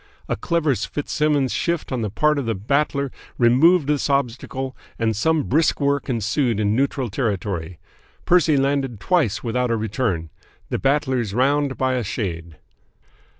[0.27, 5.43] A clever Fitzsimmons' shift on the part of the Battler removed this obstacle, and some
[5.43, 7.77] brisk work ensued in neutral territory.
[8.25, 10.31] Percy landed twice without a return.
[10.69, 12.57] The Battler's round by a shade.